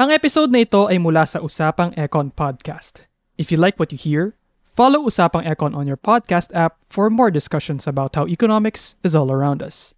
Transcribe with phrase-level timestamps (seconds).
[0.00, 3.04] Ang episode na ito ay mula sa Usapang Econ Podcast.
[3.36, 4.32] If you like what you hear,
[4.64, 9.28] follow Usapang Econ on your podcast app for more discussions about how economics is all
[9.28, 9.92] around us.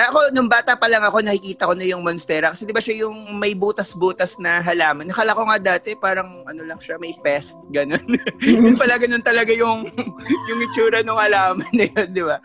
[0.00, 2.56] Ako, nung bata pa lang ako, nakikita ko na yung Monstera.
[2.56, 5.12] Kasi di ba siya yung may butas-butas na halaman.
[5.12, 8.00] Nakala ko nga dati, parang ano lang siya, may pest, ganun.
[8.40, 9.84] yun pala ganun talaga yung,
[10.48, 12.40] yung itsura ng halaman na yun, di ba?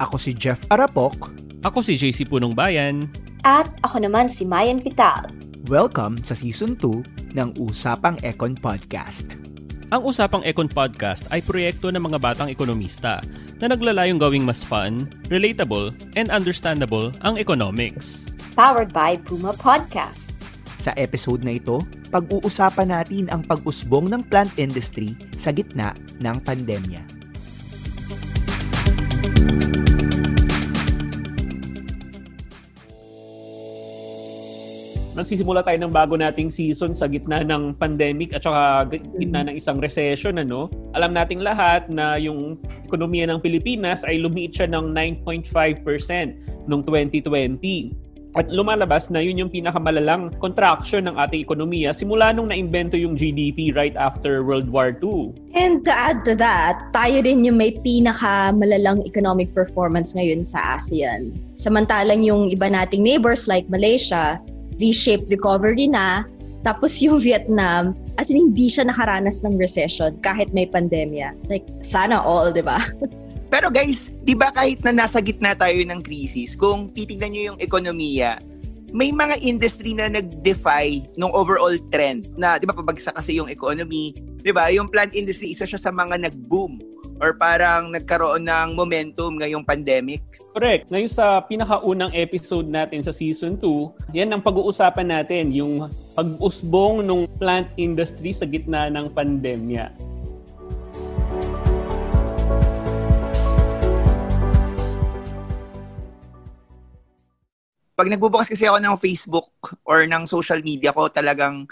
[0.00, 1.36] Ako si Jeff Arapok.
[1.68, 3.12] Ako si JC Punong Bayan.
[3.44, 5.28] At ako naman si Mayan Vital.
[5.68, 9.45] Welcome sa Season 2 ng Usapang Econ Podcast.
[9.86, 13.22] Ang Usapang Econ Podcast ay proyekto ng mga batang ekonomista
[13.62, 18.26] na naglalayong gawing mas fun, relatable, and understandable ang economics.
[18.58, 20.34] Powered by Puma Podcast.
[20.82, 27.06] Sa episode na ito, pag-uusapan natin ang pag-usbong ng plant industry sa gitna ng pandemya.
[35.16, 39.80] Nagsisimula tayo ng bago nating season sa gitna ng pandemic at saka gitna ng isang
[39.80, 40.68] recession ano.
[40.92, 44.92] Alam nating lahat na yung ekonomiya ng Pilipinas ay lumiit siya ng
[45.24, 47.96] 9.5% noong 2020.
[48.36, 53.72] At lumalabas na yun yung pinakamalalang contraction ng ating ekonomiya simula nung naimbento yung GDP
[53.72, 55.32] right after World War II.
[55.56, 61.32] And to add to that, tayo din yung may pinakamalalang economic performance ngayon sa ASEAN.
[61.56, 64.36] Samantalang yung iba nating neighbors like Malaysia,
[64.76, 66.24] V-shaped recovery na.
[66.62, 71.32] Tapos yung Vietnam, as in hindi siya nakaranas ng recession kahit may pandemya.
[71.50, 72.80] Like, sana all, di ba?
[73.52, 77.58] Pero guys, di ba kahit na nasa gitna tayo ng crisis, kung titignan nyo yung
[77.62, 78.42] ekonomiya,
[78.90, 84.14] may mga industry na nag-defy nung overall trend na, di ba, pabagsak kasi yung economy.
[84.42, 86.78] Di ba, yung plant industry, isa siya sa mga nag-boom
[87.20, 90.20] or parang nagkaroon ng momentum ngayong pandemic.
[90.52, 90.88] Correct.
[90.88, 97.28] Ngayon sa pinakaunang episode natin sa season 2, yan ang pag-uusapan natin, yung pag-usbong ng
[97.36, 99.92] plant industry sa gitna ng pandemya.
[107.96, 109.48] Pag nagbubukas kasi ako ng Facebook
[109.88, 111.64] or ng social media ko, talagang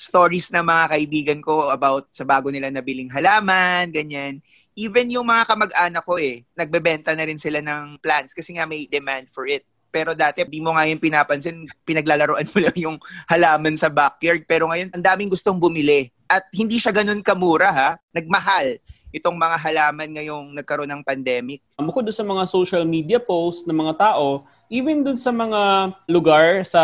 [0.00, 4.40] stories na mga kaibigan ko about sa bago nila nabiling halaman, ganyan.
[4.72, 8.88] Even yung mga kamag-anak ko eh, nagbebenta na rin sila ng plants kasi nga may
[8.88, 9.68] demand for it.
[9.92, 12.96] Pero dati, di mo nga yung pinapansin, pinaglalaroan mo lang yung
[13.28, 14.48] halaman sa backyard.
[14.48, 16.08] Pero ngayon, ang daming gustong bumili.
[16.30, 18.80] At hindi siya ganun kamura ha, nagmahal
[19.10, 21.60] itong mga halaman ngayong nagkaroon ng pandemic.
[21.74, 26.80] Bukod sa mga social media posts ng mga tao, even dun sa mga lugar sa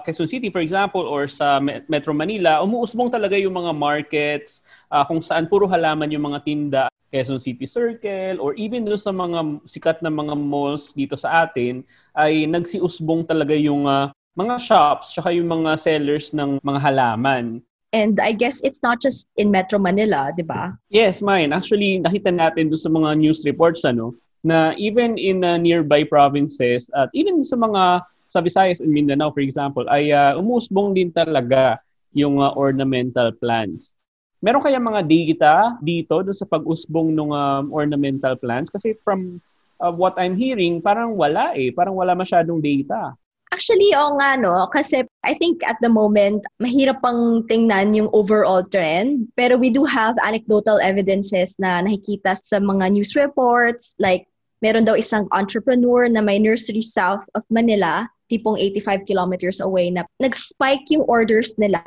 [0.00, 5.20] Quezon City, for example, or sa Metro Manila, umuusbong talaga yung mga markets uh, kung
[5.20, 6.84] saan puro halaman yung mga tinda.
[7.06, 11.86] Quezon City Circle or even dun sa mga sikat na mga malls dito sa atin
[12.18, 17.62] ay nagsiusbong talaga yung uh, mga shops tsaka yung mga sellers ng mga halaman.
[17.94, 20.74] And I guess it's not just in Metro Manila, di ba?
[20.90, 21.54] Yes, mine.
[21.54, 24.12] Actually, nakita natin doon sa mga news reports ano,
[24.44, 29.40] na even in uh, nearby provinces at even sa mga sa Visayas and Mindanao, for
[29.40, 31.78] example, ay uh, umusbong din talaga
[32.10, 33.94] yung uh, ornamental plants.
[34.42, 38.68] Meron kaya mga data dito doon sa pag-usbong ng um, ornamental plants?
[38.68, 39.40] Kasi from
[39.80, 41.72] uh, what I'm hearing, parang wala eh.
[41.72, 43.16] Parang wala masyadong data.
[43.54, 44.68] Actually, oo nga, no?
[44.68, 49.32] Kasi I think at the moment, mahirap pang tingnan yung overall trend.
[49.38, 53.96] Pero we do have anecdotal evidences na nakikita sa mga news reports.
[53.96, 54.28] Like,
[54.64, 60.08] meron daw isang entrepreneur na may nursery south of Manila, tipong 85 kilometers away, na
[60.20, 61.82] nag-spike yung orders nila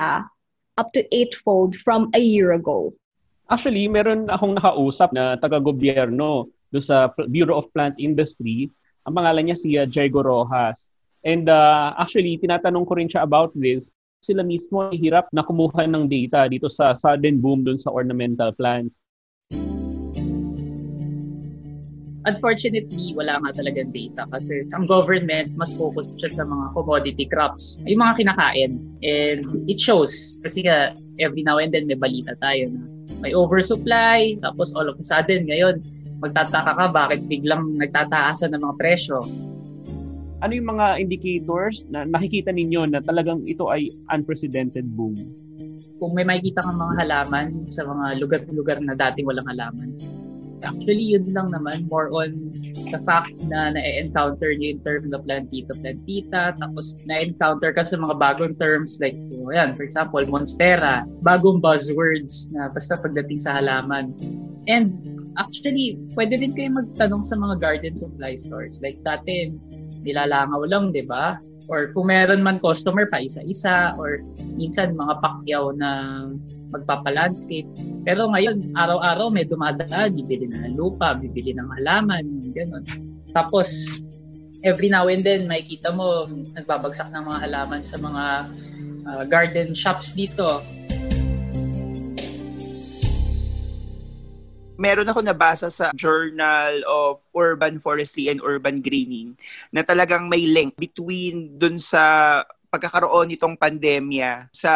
[0.79, 2.93] up to eightfold from a year ago.
[3.49, 8.69] Actually, meron akong nakausap na taga-gobyerno do sa Bureau of Plant Industry.
[9.09, 10.87] Ang pangalan niya si uh, Diego Rojas.
[11.25, 13.89] And uh, actually, tinatanong ko rin siya about this.
[14.21, 19.01] Sila mismo hirap na kumuha ng data dito sa sudden boom dun sa ornamental plants.
[22.29, 27.81] Unfortunately, wala nga talagang data kasi ang government mas focus siya sa mga commodity crops,
[27.89, 28.77] yung mga kinakain.
[29.01, 32.85] And it shows kasi nga every now and then may balita tayo na
[33.25, 35.81] may oversupply, tapos all of a sudden ngayon
[36.21, 39.25] magtataka ka bakit biglang nagtataasan ng mga presyo.
[40.45, 45.17] Ano yung mga indicators na nakikita ninyo na talagang ito ay unprecedented boom?
[45.97, 49.97] Kung may makikita kang mga halaman sa mga lugar-lugar na dating walang halaman,
[50.63, 51.87] Actually, yun lang naman.
[51.87, 52.51] More on
[52.91, 56.41] the fact na na-encounter niyo yung term na plantita, plantita.
[56.59, 61.07] Tapos na-encounter ka sa mga bagong terms like, oh, yan, for example, monstera.
[61.23, 64.11] Bagong buzzwords na basta pagdating sa halaman.
[64.67, 64.99] And
[65.39, 68.83] actually, pwede din kayo magtanong sa mga garden supply stores.
[68.83, 69.55] Like dati,
[70.01, 71.37] nilalangaw lang, di ba?
[71.67, 74.23] Or kung meron man customer pa isa-isa or
[74.57, 75.89] minsan mga pakyaw na
[76.71, 77.67] magpapalandscape.
[78.07, 82.25] Pero ngayon, araw-araw may dumadaan, bibili na ng lupa, bibili ng halaman,
[82.55, 82.83] gano'n.
[83.35, 83.99] Tapos,
[84.65, 86.25] every now and then, makikita mo,
[86.57, 88.23] nagbabagsak ng mga halaman sa mga
[89.05, 90.63] uh, garden shops dito.
[94.79, 99.35] Meron ako nabasa sa Journal of Urban Forestry and Urban Greening
[99.75, 104.71] na talagang may link between dun sa pagkakaroon nitong pandemya sa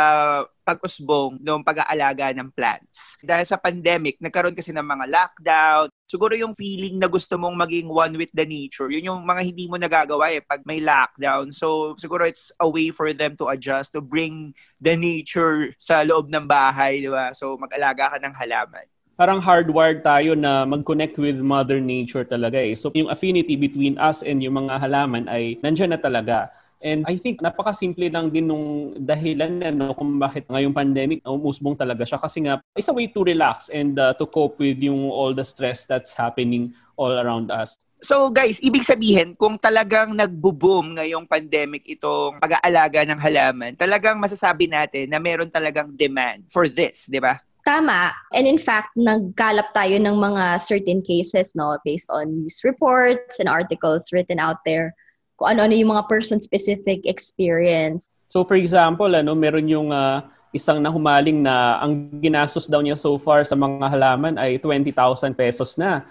[0.65, 3.21] pag-usbong ng pag-aalaga ng plants.
[3.21, 5.87] Dahil sa pandemic, nagkaroon kasi ng mga lockdown.
[6.09, 9.69] Siguro yung feeling na gusto mong maging one with the nature, yun yung mga hindi
[9.69, 11.53] mo nagagawa eh pag may lockdown.
[11.53, 16.33] So siguro it's a way for them to adjust, to bring the nature sa loob
[16.33, 17.29] ng bahay, di ba?
[17.37, 22.73] So mag-alaga ka ng halaman parang hardwired tayo na mag-connect with Mother Nature talaga eh.
[22.73, 26.49] So yung affinity between us and yung mga halaman ay nandiyan na talaga.
[26.83, 31.79] And I think napakasimple lang din nung dahilan na no, kung bakit ngayong pandemic umusbong
[31.79, 35.07] talaga siya kasi nga it's a way to relax and uh, to cope with yung
[35.07, 37.79] all the stress that's happening all around us.
[38.03, 44.67] So guys, ibig sabihin, kung talagang nagbo-boom ngayong pandemic itong pag-aalaga ng halaman, talagang masasabi
[44.67, 47.39] natin na meron talagang demand for this, di ba?
[47.63, 48.11] Tama.
[48.35, 53.47] And in fact, nagkalap tayo ng mga certain cases no based on news reports and
[53.47, 54.91] articles written out there
[55.39, 58.11] kung ano-ano yung mga person-specific experience.
[58.27, 63.15] So for example, ano, meron yung uh, isang nahumaling na ang ginastos daw niya so
[63.15, 66.03] far sa mga halaman ay 20,000 pesos na.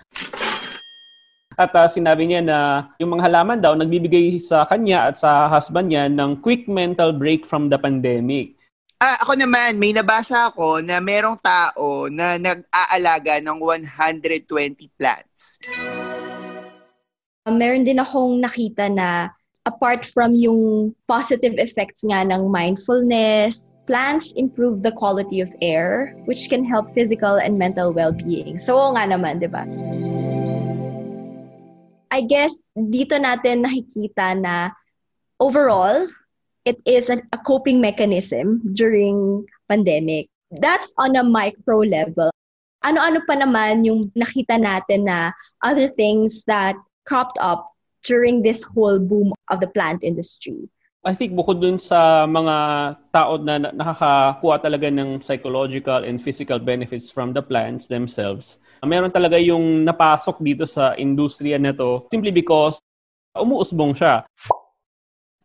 [1.52, 2.58] At uh, sinabi niya na
[2.96, 7.44] yung mga halaman daw nagbibigay sa kanya at sa husband niya ng quick mental break
[7.44, 8.56] from the pandemic.
[9.02, 14.46] Ah, ako naman, may nabasa ako na merong tao na nag-aalaga ng 120
[14.94, 15.58] plants.
[17.42, 19.34] Meron din akong nakita na
[19.66, 26.46] apart from yung positive effects nga ng mindfulness, plants improve the quality of air, which
[26.46, 28.54] can help physical and mental well-being.
[28.54, 29.66] So, oo nga naman, di ba?
[32.14, 34.70] I guess dito natin nakikita na
[35.42, 36.06] overall,
[36.64, 40.28] it is a, a coping mechanism during pandemic.
[40.50, 42.30] That's on a micro level.
[42.82, 45.32] Ano-ano pa naman yung nakita natin na
[45.62, 46.74] other things that
[47.06, 47.66] cropped up
[48.02, 50.66] during this whole boom of the plant industry?
[51.02, 52.54] I think bukod dun sa mga
[53.10, 59.34] tao na nakakakuha talaga ng psychological and physical benefits from the plants themselves, meron talaga
[59.38, 62.78] yung napasok dito sa industriya na to simply because
[63.34, 64.22] umuusbong siya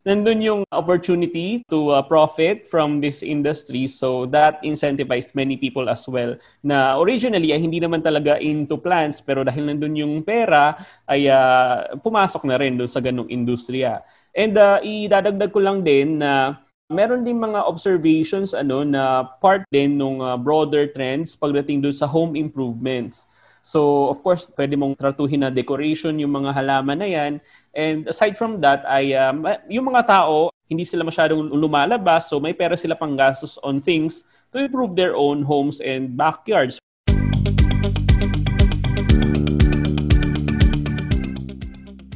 [0.08, 3.92] nandun yung opportunity to uh, profit from this industry.
[3.92, 9.20] So that incentivized many people as well na originally ay hindi naman talaga into plants
[9.20, 10.80] pero dahil nandun yung pera
[11.12, 14.00] ay uh, pumasok na rin doon sa ganung industriya.
[14.32, 16.56] And uh, idadagdag ko lang din na
[16.88, 22.08] meron din mga observations ano na part din ng uh, broader trends pagdating doon sa
[22.08, 23.28] home improvements.
[23.68, 27.44] So, of course, pwede mong tratuhin na decoration yung mga halaman na yan.
[27.78, 32.58] And aside from that, ay um, yung mga tao, hindi sila masyadong lumalabas, so may
[32.58, 36.82] pera sila pang gastos on things to improve their own homes and backyards.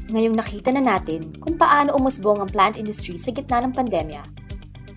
[0.09, 4.25] Ngayong nakita na natin kung paano umusbong ang plant industry sa gitna ng pandemya,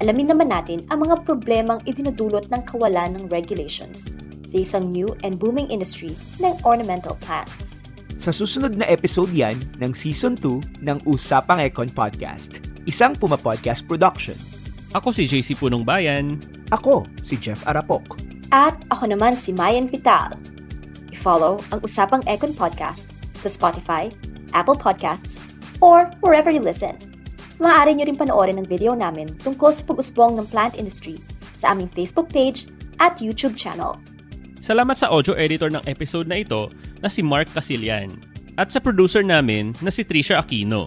[0.00, 4.09] alamin naman natin ang mga problemang idinudulot ng kawalan ng regulations
[4.49, 7.84] sa isang new and booming industry ng ornamental plants.
[8.25, 9.52] Sa susunod na episode yan
[9.85, 12.57] ng Season 2 ng Usapang Econ Podcast,
[12.88, 14.33] isang Puma Podcast production.
[14.97, 16.40] Ako si JC Punong Bayan.
[16.73, 18.16] Ako si Jeff Arapok.
[18.49, 20.40] At ako naman si Mayan Vital.
[21.12, 24.09] I-follow ang Usapang Econ Podcast sa Spotify,
[24.57, 25.37] Apple Podcasts,
[25.85, 26.97] or wherever you listen.
[27.61, 31.21] Maaari nyo rin panoorin ang video namin tungkol sa pag-usbong ng plant industry
[31.61, 32.73] sa aming Facebook page
[33.04, 34.00] at YouTube channel.
[34.64, 36.73] Salamat sa audio editor ng episode na ito
[37.04, 38.09] na si Mark Casilian.
[38.54, 40.87] at sa producer namin na si Trisha Aquino.